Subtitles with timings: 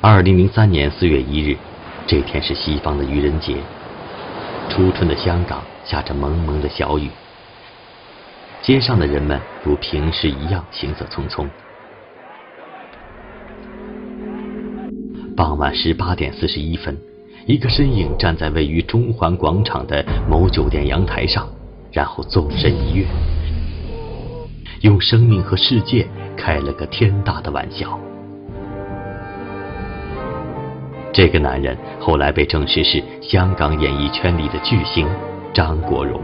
[0.00, 1.56] 二零零三年四月一日，
[2.06, 3.56] 这天是西方的愚人节。
[4.68, 7.10] 初春的香港下着蒙蒙的小雨，
[8.62, 11.48] 街上的人们如平时一样行色匆匆。
[15.36, 16.96] 傍晚十八点四十一分，
[17.46, 21.48] 一个身影站在位于中环广场的某酒店阳台上，
[21.90, 23.04] 然后纵身一跃，
[24.82, 27.98] 用生命和世界开了个天大的玩笑。
[31.18, 35.04] 这个男人后来被证实是香港演艺圈里的巨星
[35.52, 36.22] 张国荣。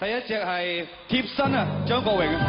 [0.00, 2.42] 第一隻係貼身啊，張國榮啊。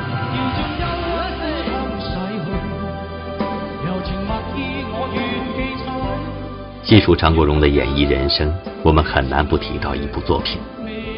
[6.82, 8.50] 细数张国荣的演艺人生，
[8.84, 10.58] 我们很难不提到一部作品，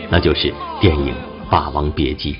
[0.09, 1.13] 那就是电影
[1.51, 2.33] 《霸王别姬》。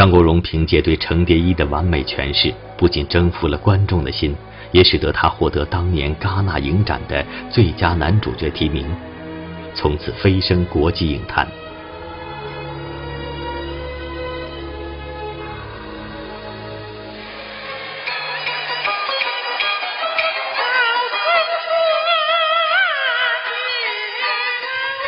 [0.00, 4.34] 张国荣凭借对程蝶衣的完美诠释，不仅征服了观众的心，
[4.72, 8.90] 也使得他获得当年戛纳影展的最佳男主角提名，
[9.74, 11.46] 从此飞升国际影坛。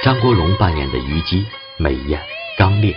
[0.03, 1.47] 张国荣扮演的虞姬，
[1.79, 2.21] 美艳
[2.59, 2.95] 刚烈。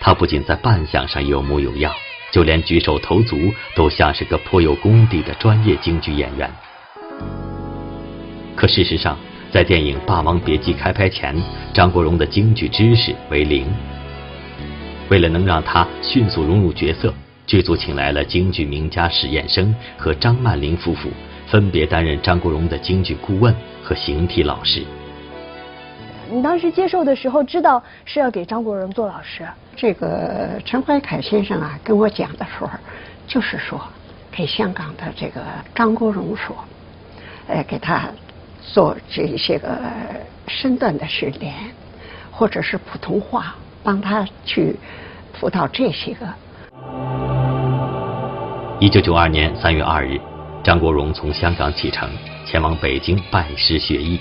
[0.00, 1.92] 他不仅在扮相上有模有样，
[2.30, 3.36] 就连举手投足
[3.74, 6.50] 都像是个颇有功底的专业京剧演员。
[8.54, 9.18] 可事实上，
[9.50, 11.36] 在电影《霸王别姬》开拍前，
[11.74, 13.66] 张国荣的京剧知识为零。
[15.08, 17.12] 为了能让他迅速融入角色，
[17.46, 21.10] 剧组请来了京剧名家史彦生和张曼玲夫妇，
[21.46, 24.84] 分别担任张国荣的京剧顾问和形体老师。
[26.28, 29.46] 你当时接受的时候，知道是要给张国荣做老师。
[29.76, 32.70] 这个陈怀凯先生啊，跟我讲的时候，
[33.26, 33.78] 就是说
[34.32, 35.42] 给香港的这个
[35.74, 36.56] 张国荣说，
[37.46, 38.08] 呃，给他
[38.62, 39.78] 做这些个
[40.48, 41.54] 身段的训练，
[42.32, 44.76] 或者是普通话，帮他去
[45.34, 46.26] 辅导这些个。
[48.80, 50.18] 一九九二年三月二日，
[50.64, 52.08] 张国荣从香港启程，
[52.46, 54.18] 前往北京拜师学艺。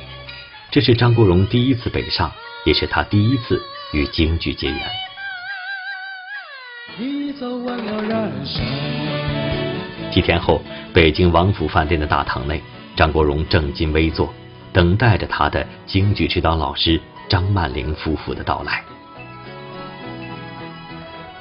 [0.70, 2.30] 这是张国荣第一次北上，
[2.66, 3.62] 也是他第一次
[3.94, 5.05] 与京剧结缘。
[10.10, 10.62] 几天后，
[10.94, 12.62] 北京王府饭店的大堂内，
[12.96, 14.34] 张国荣正襟危坐，
[14.72, 16.98] 等待着他的京剧指导老师
[17.28, 18.82] 张曼玲夫妇的到来。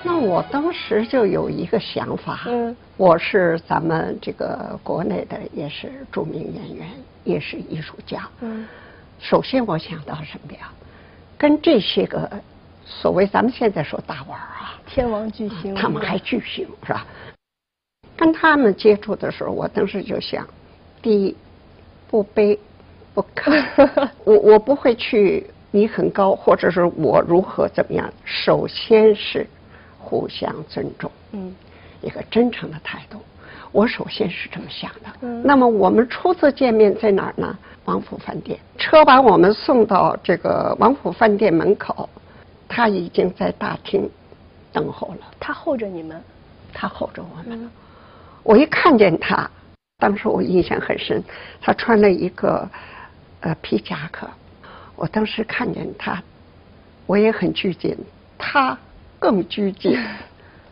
[0.03, 6.89] 那我当时就有一个想法，嗯，我是咱们这个国内的，也是著名演员，
[7.23, 8.67] 也是艺术家，嗯。
[9.21, 10.73] 首先，我想到什么呀？
[11.39, 12.29] 跟这些个
[12.87, 17.07] 所谓咱们现在说大腕儿啊，天王巨星，他们还巨星是吧？
[18.17, 20.47] 跟他们接触的时候，我当时就想：
[21.03, 21.37] 第一，
[22.09, 22.59] 不卑
[23.15, 23.89] 不亢，
[24.25, 28.13] 我我不会去你很高，或者是我如何怎么样。
[28.25, 29.47] 首先是
[29.99, 31.55] 互相尊重，嗯，
[32.03, 33.19] 一个真诚的态度。
[33.73, 35.11] 我首先是这么想的。
[35.23, 37.59] 嗯那么我们初次见面在哪儿呢？
[37.87, 38.57] 王府饭店。
[38.79, 42.09] 车把我们送到这个王府饭店门口，
[42.69, 44.09] 他已经在大厅
[44.73, 45.27] 等候了。
[45.39, 46.23] 他候着你们？
[46.73, 47.71] 他候着我们。
[48.43, 49.51] 我一看见他，
[49.99, 51.23] 当时我印象很深。
[51.61, 52.69] 他穿了一个
[53.41, 54.29] 呃皮夹克。
[54.97, 56.23] 我当时看见他，
[57.07, 57.97] 我也很拘谨，
[58.39, 58.79] 他
[59.19, 59.99] 更拘谨。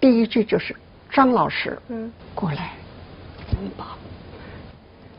[0.00, 0.74] 第一句就是
[1.10, 2.72] 张老师，嗯，过来。
[3.52, 3.84] 拥抱，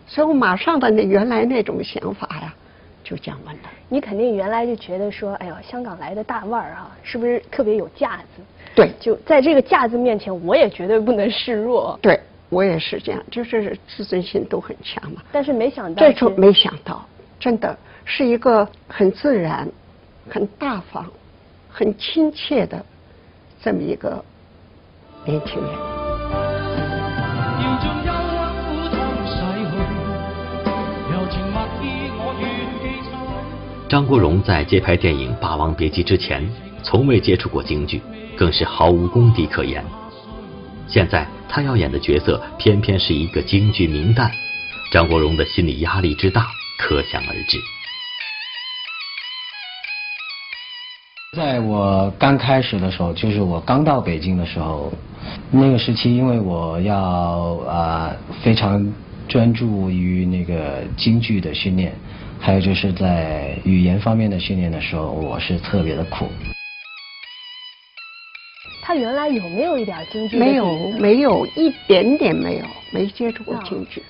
[0.07, 2.53] 所以我马上的那原来那种想法呀，
[3.03, 3.61] 就降温了。
[3.89, 8.41] 你肯定原来就觉得说，哎呦，香港来的大腕儿啊，是不是特别有架子？
[8.75, 11.99] 对，就在这个架子面前，我也绝对不能示弱。
[12.01, 12.19] 对，
[12.49, 15.21] 我也是这样，就是自尊心都很强嘛。
[15.31, 17.05] 但是没想到，这就没想到，
[17.39, 19.69] 真的是一个很自然、
[20.29, 21.05] 很大方、
[21.69, 22.83] 很亲切的
[23.61, 24.23] 这么一个
[25.25, 25.92] 年轻人。
[33.93, 36.43] 张国荣在接拍电影《霸王别姬》之前，
[36.81, 38.01] 从未接触过京剧，
[38.35, 39.85] 更是毫无功底可言。
[40.87, 44.31] 现在他要演的角色，偏偏是一个京剧名旦，
[44.91, 46.47] 张国荣的心理压力之大，
[46.79, 47.59] 可想而知。
[51.37, 54.91] 在我刚开始的时候，就是我刚到北京的时候，
[55.51, 58.11] 那个时期，因为我要啊
[58.41, 58.91] 非常
[59.27, 61.93] 专注于那个京剧的训练，
[62.39, 66.27] 还有就是在语言方面的训练的时候，我是特别的苦。
[68.83, 70.37] 他原来有没有一点京剧？
[70.37, 74.03] 没有，没有一点点没有，没接触过京剧。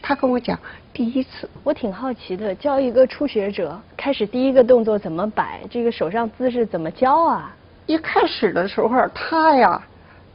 [0.00, 0.58] 他跟我讲
[0.92, 7.54] 第一次，我挺好奇的，教一个初学者，开始第一个动作怎么摆，这个手上姿势怎么教啊？
[7.86, 9.82] 一开始的时候，他呀，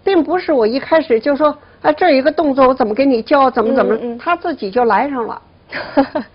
[0.04, 5.40] 并不是我一开始就说啊，这一个动作我怎么给你教，怎么怎么，他自己就来上了。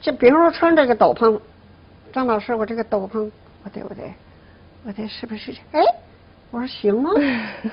[0.00, 1.38] 就比如说穿这个斗篷，
[2.12, 3.28] 张老师，我这个斗篷，
[3.64, 4.02] 我得我得，
[4.84, 5.52] 我得是不是？
[5.72, 5.82] 哎，
[6.52, 7.10] 我说行啊，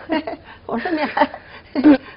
[0.66, 1.30] 我说你还，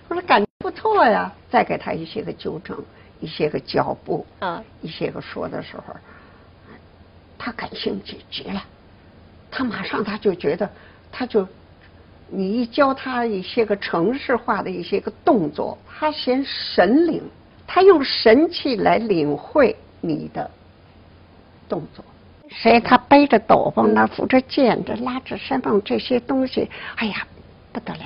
[0.08, 1.30] 我说感觉不错呀。
[1.50, 2.76] 再给他一些个纠正，
[3.20, 5.94] 一些个脚步，啊，一些个说的时候，
[7.36, 8.62] 他感兴趣极了。
[9.50, 10.68] 他马上他就觉得，
[11.12, 11.46] 他就
[12.30, 17.22] 你一教他一些个城市化的一些个动作，他先神领，
[17.66, 20.50] 他用神气来领会你的
[21.68, 22.04] 动作。
[22.50, 27.26] 所以他背着斗篷，那扶着剑，这拉着山棒这些东西，哎呀，
[27.72, 28.00] 不得了，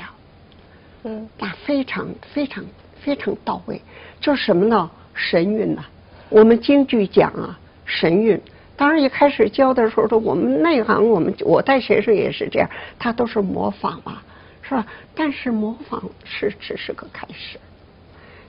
[1.05, 2.65] 嗯，那非常非常
[3.01, 3.81] 非常到位。
[4.21, 4.91] 就是什么呢？
[5.15, 5.83] 神韵呐！
[6.29, 8.41] 我们京剧讲啊，神韵。
[8.77, 12.69] 当然，一开始教的时候，都我们内行，我们我带学生也是这样，
[12.99, 14.19] 他都是模仿嘛，
[14.63, 14.85] 是吧？
[15.15, 17.57] 但是模仿是只是个开始，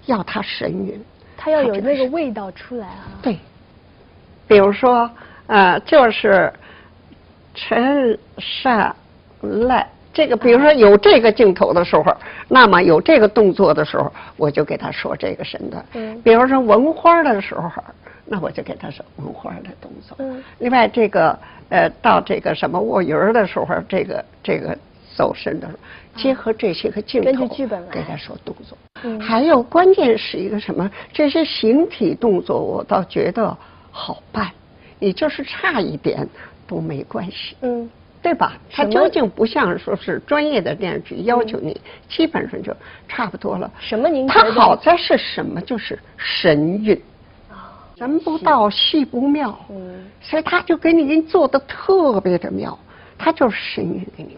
[0.08, 1.00] 要他神韵，
[1.38, 3.06] 他要有那个味道出来啊。
[3.22, 3.38] 对，
[4.48, 5.08] 比如说，
[5.46, 6.52] 呃，就是
[7.54, 8.96] 陈善
[9.42, 12.18] 赖这个，比如说有这个镜头的时候，
[12.48, 15.86] 那么有这个动作的时候，我就给他说这个身段。
[15.94, 16.20] 嗯。
[16.24, 17.70] 比如说文花的时候。
[18.26, 20.18] 那我就给他说文花的动作。
[20.20, 20.44] 嗯。
[20.60, 21.38] 另外，这个
[21.70, 24.78] 呃，到这个什么卧云的时候，这个这个
[25.16, 25.80] 走神的时候，
[26.22, 27.48] 结合这些个镜头，
[27.92, 28.78] 给他说动作。
[29.04, 29.20] 嗯。
[29.20, 30.90] 还有关键是一个什么？
[31.14, 33.56] 这些形体动作，我倒觉得
[33.92, 34.50] 好办。
[34.98, 36.28] 你就是差一点
[36.66, 37.56] 都没关系。
[37.62, 37.90] 嗯。
[38.24, 38.54] 对吧？
[38.72, 41.80] 他究竟不像说是专业的电视剧要求你，
[42.10, 42.76] 基本上就
[43.08, 43.72] 差不多了。
[43.80, 44.10] 什么？
[44.10, 45.62] 您他好在是什么？
[45.62, 47.00] 就是神韵。
[47.98, 49.58] 人不到，戏不妙，
[50.22, 52.78] 所以他就给你做的特别的妙，
[53.18, 54.38] 他就是神韵给你，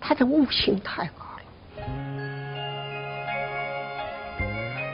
[0.00, 1.42] 他的悟性太高了。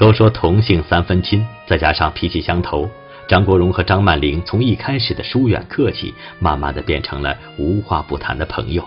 [0.01, 2.91] 都说同性三分亲，再加上脾气相投，
[3.29, 8.85] 张国荣和张曼玲从一开始的疏远客气，慢慢的变成了无话不谈的朋友。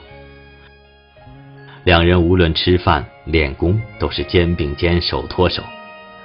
[1.86, 5.64] 两人无论吃饭、练功，都是肩并肩、手托手。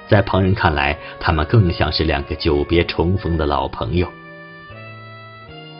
[0.07, 4.07] 在旁人看来，他们更像是两个久别重逢的老朋友。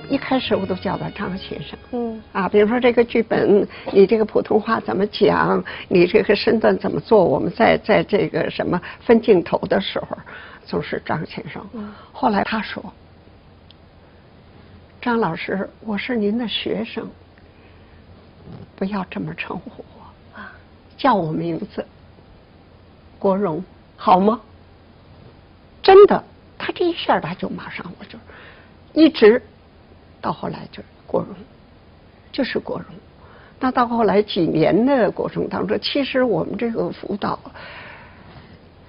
[0.10, 10.18] 一开始我都叫他张先生，嗯，啊，比如说这个剧本，你这个普通话怎么讲，你这个身段怎么做，我们在在这个什么分镜头的时候，
[10.66, 11.66] 总是张先生。
[12.12, 12.84] 后来他说
[15.02, 17.10] ：“张老师，我是您的学生，
[18.76, 20.52] 不要这么称呼我啊，
[20.98, 21.86] 叫我名字，
[23.18, 23.64] 国荣。”
[24.04, 24.42] 好吗？
[25.84, 26.24] 真的，
[26.58, 28.18] 他这一下他就马上我就
[28.94, 29.40] 一直
[30.20, 31.36] 到后来就国荣，
[32.32, 32.88] 就是国荣。
[33.60, 37.38] 那到后来几年的过程当中，其实我们这个辅导，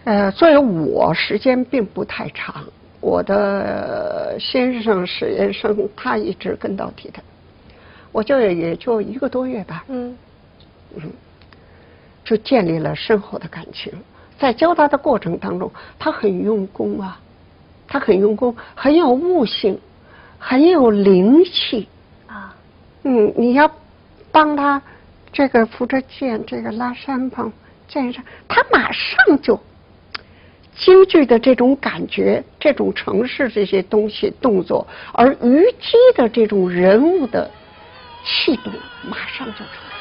[0.05, 2.65] 呃，作为我时间并不太长，
[3.03, 7.23] 我的先生史延生他一直跟到底的，
[8.13, 10.17] 我就也就一个多月吧，嗯
[10.97, 11.13] 嗯，
[12.25, 13.93] 就建立了深厚的感情。
[14.43, 15.71] 在教他的过程当中，
[16.01, 17.17] 他很用功啊，
[17.87, 19.79] 他很用功，很有悟性，
[20.37, 21.87] 很有灵气
[22.27, 22.53] 啊。
[23.05, 23.71] 嗯，你要
[24.33, 24.83] 帮他
[25.33, 27.53] 这个扶着剑，这个拉山棚，
[27.87, 29.61] 剑上，他马上就
[30.75, 37.49] 京剧的这种感觉，这种城市这些东西动作，而虞姬的这种人物的
[38.25, 38.73] 气度，
[39.09, 39.92] 马上就出来。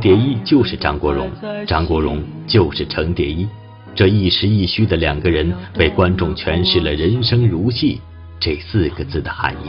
[0.00, 1.30] 蝶衣就是张国荣，
[1.66, 3.46] 张国荣就是程蝶衣，
[3.94, 8.00] 这一实一虚的两个人为观众诠释了“人生如戏”
[8.40, 9.68] 这四个字的含义。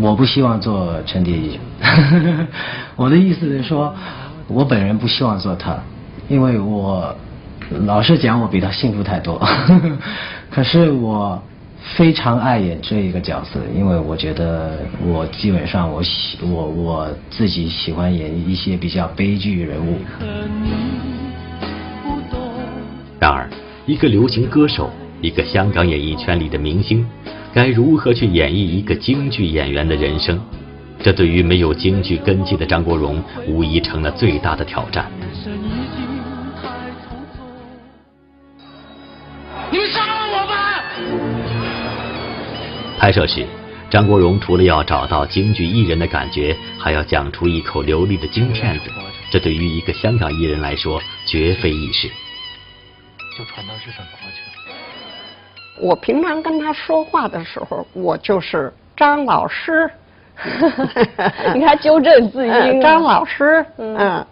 [0.00, 1.58] 我不希望做程蝶衣，
[2.96, 3.92] 我的意思是说，
[4.46, 5.76] 我本人不希望做他，
[6.28, 7.14] 因为我
[7.86, 9.42] 老实讲，我比他幸福太多。
[10.52, 11.42] 可是我
[11.94, 19.98] 非常爱演这一个角色，因为我觉得我基本上我喜我我自己喜欢演一些比较悲剧人物。
[23.20, 23.48] 然而，
[23.86, 24.90] 一个流行歌手，
[25.22, 27.06] 一个香港演艺圈里的明星，
[27.54, 30.38] 该如何去演绎一个京剧演员的人生？
[31.00, 35.06] 这对于没有京剧根基的张国荣，无疑成了最大的挑战。
[43.06, 43.46] 拍摄时，
[43.88, 48.90] 张国荣除了要找到京剧艺人的感觉，还要讲出一口流利的京片子，
[49.30, 52.08] 这对于一个香港艺人来说，绝非易事。
[53.38, 54.74] 就传到日本国去了。
[55.78, 59.88] 我平常跟他说话的时候，我就是张老师。
[61.54, 64.26] 你看纠正字音啊，张老师，嗯嗯，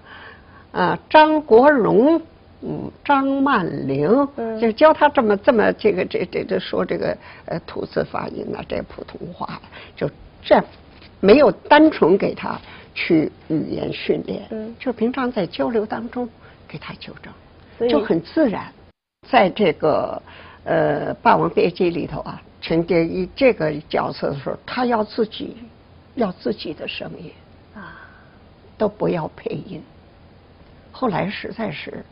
[0.73, 2.21] 啊，张国荣，
[2.67, 9.61] 嗯，张曼玲，嗯就教他这么这么这个这这这说这个呃吐字发音啊，这普通话
[9.95, 10.11] 就
[10.43, 10.59] 这
[11.21, 12.59] 没有单纯给他
[12.95, 16.27] 去语言训练，嗯就平常在交流当中
[16.67, 18.73] 给他纠正就很自然。
[19.29, 20.23] 在这个
[20.65, 25.57] 呃《霸王别姬》里头啊，陈蝶衣这个角色的时候，他要自己
[26.15, 27.31] 要自己的声音
[27.75, 27.97] 啊，
[28.79, 29.83] 都不要配音。
[30.93, 32.05] 后来实在是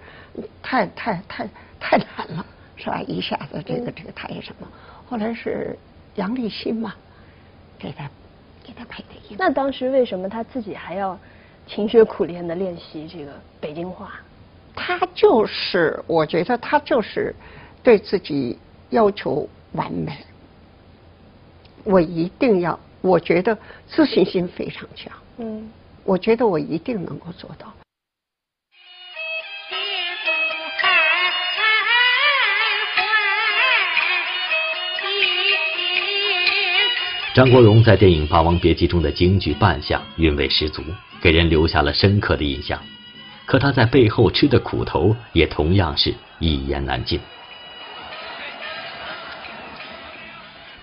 [0.62, 1.48] 太太太
[1.78, 2.46] 太难了，
[2.76, 3.00] 是吧？
[3.02, 4.66] 一下子这个嗯这个太什么，
[5.08, 5.78] 后来是
[6.14, 6.94] 杨立新嘛，
[7.78, 8.08] 给他
[8.64, 9.36] 给他配的音。
[9.38, 11.18] 那当时为什么他自己还要
[11.66, 14.12] 勤学苦练的练习这个北京话？
[14.74, 17.34] 他就是，我觉得他就是
[17.82, 18.58] 对自己
[18.90, 20.16] 要求完美。
[21.84, 25.68] 我一定要，我觉得自信心非常强，嗯，
[26.04, 27.72] 我觉得我一定能够做到。
[37.34, 40.84] 张国荣在电影《霸王别姬》中的京剧扮相韵味十足，
[41.22, 42.78] 给人留下了深刻的印象。
[43.46, 47.18] 可他在背后吃的苦头也同样是一言难尽。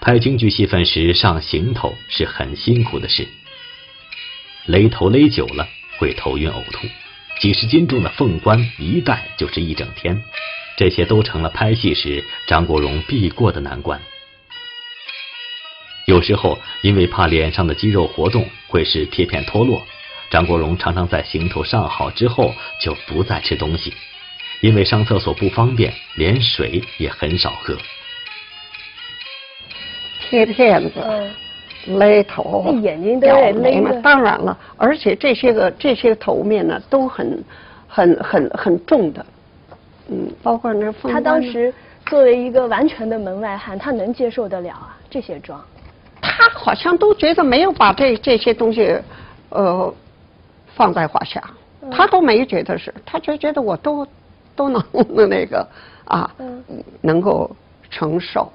[0.02, 3.28] 拍京剧戏份时上行头是很辛苦的事，
[4.66, 5.68] 勒头勒久了
[6.00, 6.88] 会头晕呕吐，
[7.40, 10.20] 几十斤重的凤冠一戴就是一整天，
[10.78, 14.02] 这些都成了拍戏时张国荣必过的难关。
[16.10, 19.80] 有时候因为怕脸上的肌肉活动会使贴片脱落，
[20.32, 22.52] 张国荣常常在行头上好之后
[22.82, 23.94] 就不再吃东西，
[24.60, 27.78] 因为上厕所不方便，连水也很少喝。
[30.20, 37.44] 贴片子、嗯，勒头那，眼睛都得掉眉毛勒嘛当然了，而且这些个这些头面呢都很
[37.88, 39.24] 很很很重的，
[40.10, 41.72] 嗯，包括那他当时
[42.08, 45.64] 作为一个完全的门外汉，他能接受得了啊这些妆？
[46.30, 48.98] 他好像都觉得没有把这这些东西，
[49.50, 49.94] 呃，
[50.76, 51.42] 放在话下，
[51.82, 51.90] 嗯。
[51.90, 54.08] 他都没觉得是，他就觉得我都
[54.56, 54.84] 都能
[55.30, 55.68] 那个
[56.06, 56.64] 啊，嗯。
[57.02, 57.50] 能够
[57.90, 58.52] 承受，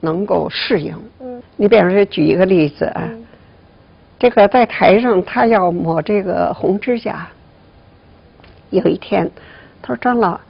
[0.00, 0.94] 能够适应。
[1.20, 1.42] 嗯。
[1.56, 3.24] 你比方说举一个例子啊，嗯。
[4.18, 7.26] 这个在台上他要抹这个红指甲，
[8.70, 9.30] 有一天
[9.82, 10.40] 他说张老，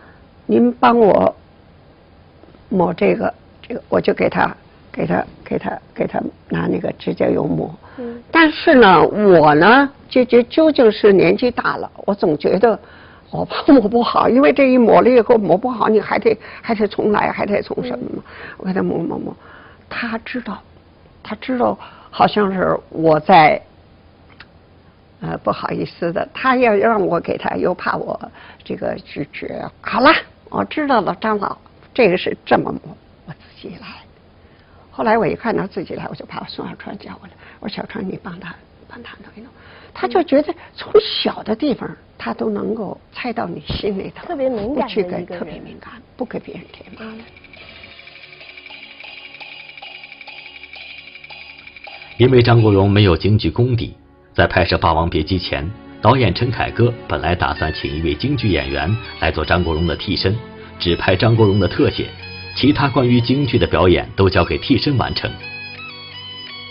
[0.47, 1.35] 您帮我
[2.68, 4.54] 抹这个，这个我就给他
[4.96, 7.72] 给他给他给他拿那个指甲油抹。
[7.98, 12.78] 嗯但是呢，我呢就就究竟是年纪大了，我总觉得
[13.30, 18.22] 我怕抹不好，因为这一抹了以后抹不好，你还得还得重来，还得从什么嘛？
[18.56, 19.36] 我给他抹抹抹，
[19.88, 20.58] 他知道，
[21.22, 21.78] 他知道，
[22.10, 23.60] 好像是我在。
[25.22, 28.20] 呃，不好意思的，他要让我给他，又怕我
[28.62, 29.64] 这个拒绝。
[29.80, 30.10] 好了，
[30.50, 31.56] 我知道了，张老，
[31.94, 33.86] 这个是这么抹，我自己来。
[34.96, 38.54] 后来我一看他自己来，我就把宋小川叫过来，我说小川，你帮他
[38.88, 39.52] 帮他弄一弄。
[39.92, 47.18] 他就觉得从小的地方，他都能够猜到你心里头，特别敏感不去特别敏感，不给别人添麻烦。
[52.16, 53.94] 因为张国荣没有京剧功底，
[54.32, 60.34] 在拍摄《霸王别姬》前，导演陈凯歌本来打算请一位京剧演员来做张国荣的替身，
[60.78, 62.08] 只拍张国荣的特写，
[62.56, 65.30] 其他关于京剧的表演都交给替身完成。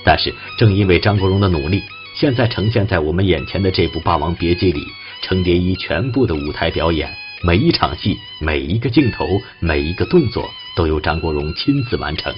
[0.03, 1.83] 但是，正因为张国荣的努力，
[2.15, 4.83] 现在呈现在我们眼前的这部《霸王别姬》里，
[5.21, 7.07] 程蝶衣全部的舞台表演，
[7.43, 9.27] 每一场戏、每一个镜头、
[9.59, 12.33] 每一个动作，都由张国荣亲自完成。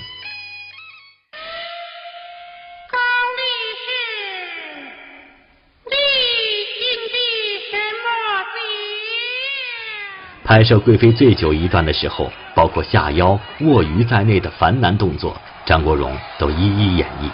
[10.47, 15.35] 拍摄贵妃醉酒一段的时候，包括下腰、卧鱼在内的繁难动作，
[15.65, 17.29] 张国荣都一一演绎。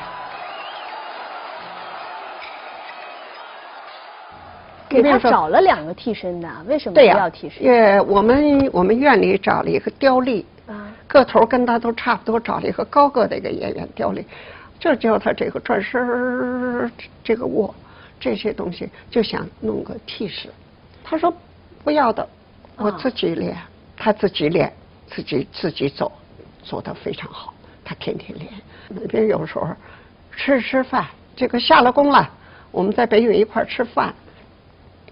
[4.89, 7.63] 给他找了两个替身的，为什么不、要替身？
[7.63, 14.25] 也我们我们院里找了一个刁丽，啊，个头跟他都差不多，找了一个高个的一个演员刁丽，
[14.79, 16.91] 就教他这个转身
[17.23, 17.75] 这个握
[18.19, 20.49] 这些东西，就想弄个替身。
[21.03, 21.31] 他说
[21.83, 22.27] 不要的，
[22.77, 23.57] 我啊自己练。
[23.95, 24.73] 他自己练，
[25.07, 26.11] 自己自己走，
[26.63, 27.53] 走得非常好。
[27.85, 28.51] 他天天练。
[28.89, 29.67] 那边有时候
[30.35, 32.29] 吃吃饭，这个下了工了，
[32.71, 34.13] 我们在北影一块吃饭，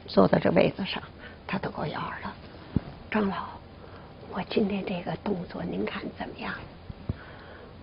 [0.07, 1.01] 坐在这位子上，
[1.47, 2.33] 他都给我摇了。
[3.09, 3.35] 张老，
[4.33, 6.53] 我今天这个动作您看怎么样？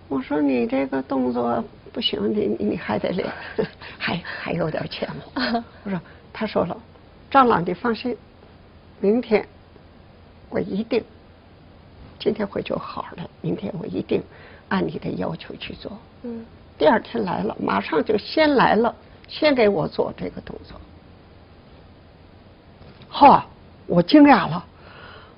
[0.09, 3.27] 我说你这个动作不行，你你你还得练，
[3.97, 5.63] 还还有点欠我。
[5.85, 5.99] 我说，
[6.33, 6.77] 他说了，
[7.31, 8.15] 张老你放心，
[8.99, 9.47] 明天
[10.49, 11.03] 我一定，
[12.19, 14.21] 今天回就好了，明天我一定
[14.67, 15.91] 按你的要求去做。
[16.23, 16.45] 嗯，
[16.77, 18.93] 第二天来了，马上就先来了，
[19.27, 20.79] 先给我做这个动作。
[23.09, 23.45] 哈，
[23.87, 24.65] 我惊讶了，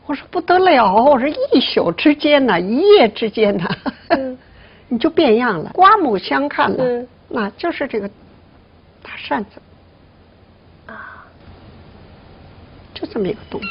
[0.05, 3.67] 我说不得了，我说一宿之间呢，一夜之间呢，
[4.09, 4.37] 嗯
[4.89, 8.09] 你就变样了，刮目相看了，嗯那就是这个
[9.01, 9.61] 大扇子，
[10.85, 11.25] 啊，
[12.93, 13.69] 就这么一个动作。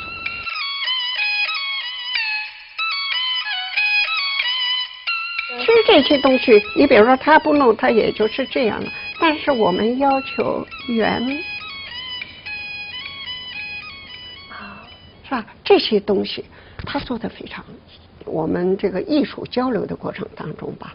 [5.61, 8.91] 其实这些东西，你比如说他不弄，他也就是这样了。
[9.21, 11.23] 但是我们要求圆，
[14.49, 14.83] 啊，
[15.23, 15.47] 是吧？
[15.63, 16.45] 这些东西
[16.87, 17.63] 他做的非常。
[18.25, 20.95] 我们这个艺术交流的过程当中吧，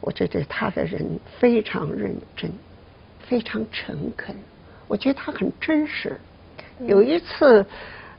[0.00, 2.50] 我觉得他的人非常认真，
[3.26, 4.36] 非常诚恳。
[4.86, 6.20] 我觉得他很真实。
[6.80, 7.64] 有一次，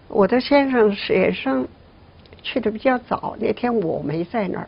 [0.07, 1.67] 我的先生史延生
[2.41, 4.67] 去的比较早，那天我没在那儿。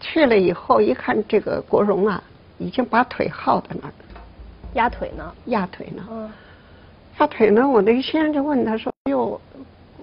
[0.00, 2.22] 去了以后一看，这个国荣啊，
[2.58, 3.92] 已经把腿耗在那儿
[4.74, 5.32] 压腿呢。
[5.46, 6.06] 压腿呢。
[6.10, 6.30] 嗯。
[7.18, 9.40] 压腿呢，我那个先生就问他说：“哟，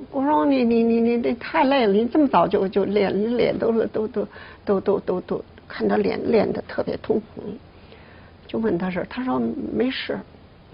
[0.10, 4.27] 国荣，你你你你你太累了，你这么早就就练，脸都是都都
[4.65, 7.43] 都都都都，看他脸练的特别通红。”
[8.47, 9.39] 就问他是，他说
[9.71, 10.19] ：“没事，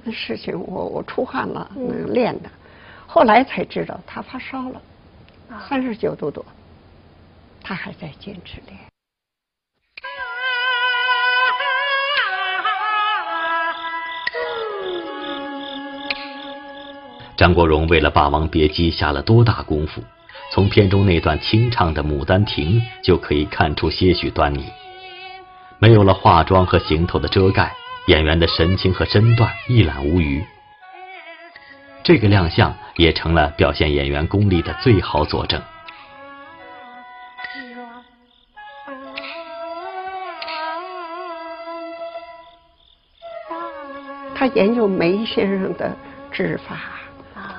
[0.05, 1.69] 那事情我我出汗了，
[2.07, 2.49] 练的。
[3.05, 4.81] 后来才知道他发烧了，
[5.67, 6.45] 三十九度多，
[7.61, 8.77] 他还在坚持练。”
[17.39, 20.03] 张国荣为了《霸王别姬》下了多大功夫，
[20.51, 24.65] 从片中那段清唱的《牡丹亭》就可以看出些许端倪。
[25.77, 27.73] 没有了化妆和行头的遮盖，
[28.07, 30.43] 演员的神情和身段一览无余。
[32.03, 35.61] 这个亮相也成了表现演员功力的最好佐证。
[44.35, 45.95] 他研究梅先生的
[46.33, 46.98] 指法，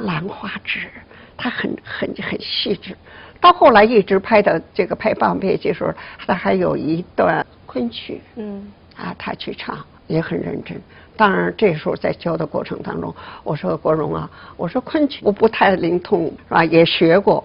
[0.00, 0.88] 兰花指，
[1.36, 2.96] 他很很很细致。
[3.40, 5.92] 到后来一直拍到这个拍《霸王别姬》时候，
[6.26, 10.78] 他还有一段昆曲，嗯，啊，他去唱也很认真。
[11.16, 16.64] 当然，这时候在教的过程当中，我说国荣啊，我说昆曲我不太灵通是吧？
[16.64, 17.44] 也学过，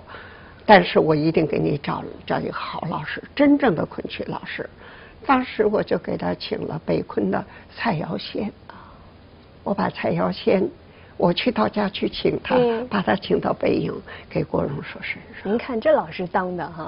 [0.66, 4.70] 但是我一定给你找找一个好老师，真正的昆曲老师。
[5.26, 7.44] 当时我就给他请了北昆的
[7.76, 8.52] 蔡瑶仙，
[9.64, 10.70] 我把蔡瑶仙，
[11.18, 13.94] 我去到家去请他，嗯把他请到北影，
[14.30, 15.50] 给郭荣说身上。
[15.52, 16.88] 您看这老师当的哈，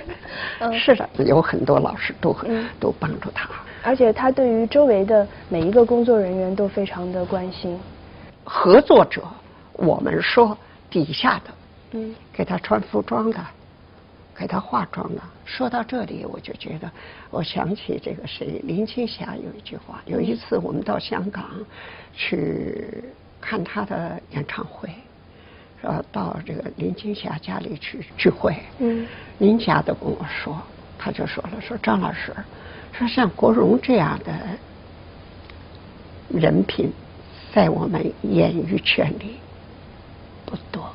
[0.60, 2.36] 嗯是的，有很多老师都
[2.78, 3.48] 都帮助他。
[3.82, 7.78] 而且他对于周围的每一个工作人员都非常的关心。
[8.44, 9.22] 合作者，
[9.72, 10.56] 我们说
[10.90, 11.50] 底下的，
[11.92, 13.40] 嗯，给他穿服装的，
[14.36, 15.20] 给他化妆的。
[15.44, 16.90] 说到这里，我就觉得，
[17.30, 20.00] 我想起这个谁，林青霞有一句话。
[20.06, 21.44] 有一次我们到香港
[22.14, 23.04] 去
[23.42, 24.88] 看他的演唱会，
[25.80, 29.06] 说到这个林青霞家里去聚会，嗯，
[29.38, 30.56] 林霞都跟我说，
[30.96, 32.32] 他就说了，说张老师，
[32.92, 34.32] 说像国荣这样的
[36.28, 36.90] 人品，
[37.52, 39.38] 在我们演艺圈里
[40.46, 40.94] 不多，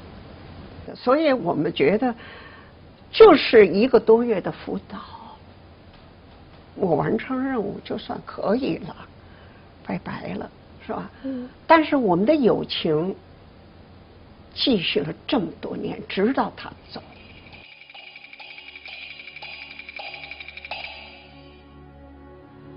[0.95, 2.15] 所以我们觉得
[3.11, 4.97] 就是一个多月的辅导，
[6.75, 8.95] 我完成任务就算可以了，
[9.85, 10.49] 拜拜了，
[10.87, 11.11] 是吧？
[11.23, 11.49] 嗯。
[11.67, 13.13] 但是我们的友情
[14.53, 17.03] 继续了这么多年，直到他走。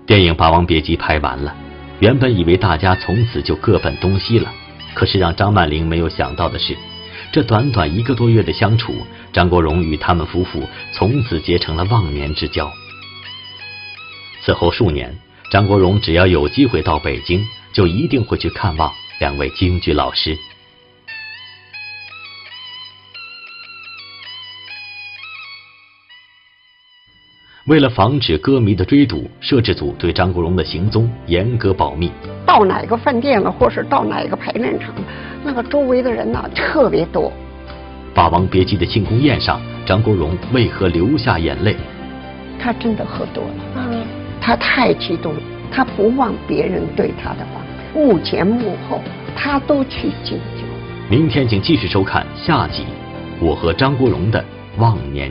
[0.05, 1.55] 电影《霸王别姬》拍完了，
[2.01, 4.51] 原本以为大家从此就各奔东西了，
[4.93, 6.75] 可是让张曼玲没有想到的是，
[7.31, 8.93] 这短短一个多月的相处，
[9.31, 12.69] 张国荣与他们夫妇从此结成了忘年之交。
[14.41, 15.17] 此后数年，
[15.49, 20.37] 张国荣只要有机会到北京，就一定会去看望两位京剧老师。
[27.67, 32.11] 为了防止歌迷的追堵，摄制组对张国荣的行踪严格保密。
[32.45, 34.93] 到哪个饭店了，或是到哪个排练场，
[35.43, 37.31] 那个周围的人呢特别多。
[38.13, 41.77] 《霸王别姬》的庆功宴上，张国荣为何流下眼泪？
[42.59, 44.05] 他真的喝多了，嗯，
[44.41, 47.61] 他太激动了，他不忘别人对他的帮
[47.93, 49.01] 助，幕前幕后
[49.35, 50.65] 他都去敬酒。
[51.09, 52.83] 明天请继续收看下集
[53.45, 54.43] 《我和张国荣的
[54.77, 55.29] 忘年》。